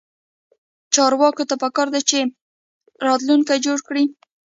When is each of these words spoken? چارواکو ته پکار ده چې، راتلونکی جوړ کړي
چارواکو 0.93 1.43
ته 1.49 1.55
پکار 1.63 1.87
ده 1.93 2.01
چې، 2.09 2.19
راتلونکی 3.07 3.57
جوړ 3.65 3.77
کړي 3.87 4.03